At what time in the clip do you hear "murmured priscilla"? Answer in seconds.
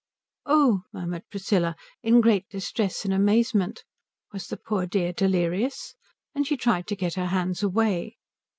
0.91-1.75